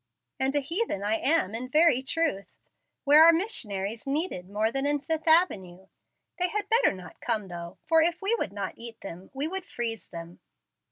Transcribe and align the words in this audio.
"And 0.39 0.55
a 0.55 0.61
heathen 0.61 1.03
I 1.03 1.17
am 1.17 1.53
in 1.53 1.69
very 1.69 2.01
truth. 2.01 2.47
Where 3.03 3.23
are 3.23 3.31
missionaries 3.31 4.07
needed 4.07 4.49
more 4.49 4.71
than 4.71 4.87
in 4.87 4.97
Fifth 4.99 5.27
Avenue? 5.27 5.89
They 6.39 6.47
had 6.47 6.67
better 6.69 6.91
not 6.91 7.21
come, 7.21 7.49
though; 7.49 7.77
for 7.85 8.01
if 8.01 8.19
we 8.19 8.33
would 8.33 8.51
not 8.51 8.73
eat 8.77 9.01
them, 9.01 9.29
we 9.31 9.47
would 9.47 9.63
freeze 9.67 10.07
them." 10.07 10.39